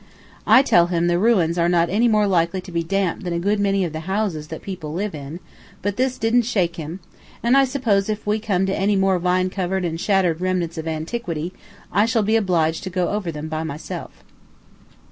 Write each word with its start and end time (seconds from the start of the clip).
I 0.47 0.63
tell 0.63 0.87
him 0.87 1.05
the 1.05 1.19
ruins 1.19 1.59
are 1.59 1.69
not 1.69 1.91
any 1.91 2.07
more 2.07 2.25
likely 2.25 2.59
to 2.61 2.71
be 2.71 2.81
damp 2.81 3.21
than 3.23 3.33
a 3.33 3.39
good 3.39 3.59
many 3.59 3.85
of 3.85 3.93
the 3.93 3.99
houses 4.09 4.47
that 4.47 4.63
people 4.63 4.93
live 4.93 5.13
in; 5.13 5.39
but 5.83 5.95
this 5.95 6.17
didn't 6.17 6.41
shake 6.41 6.77
him, 6.77 7.01
and 7.43 7.55
I 7.55 7.65
suppose 7.65 8.09
if 8.09 8.25
we 8.25 8.39
come 8.39 8.65
to 8.65 8.75
any 8.75 8.95
more 8.95 9.19
vine 9.19 9.51
covered 9.51 9.85
and 9.85 10.01
shattered 10.01 10.41
remnants 10.41 10.79
of 10.79 10.87
antiquity 10.87 11.53
I 11.91 12.07
shall 12.07 12.23
be 12.23 12.35
obliged 12.35 12.81
to 12.85 12.89
go 12.89 13.09
over 13.09 13.31
them 13.31 13.47
by 13.47 13.61
myself. 13.61 14.23